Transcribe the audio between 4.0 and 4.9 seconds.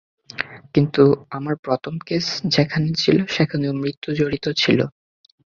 জড়িত ছিল।